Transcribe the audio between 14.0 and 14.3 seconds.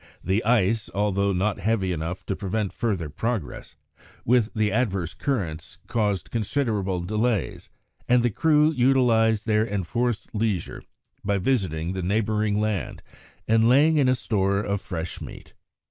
a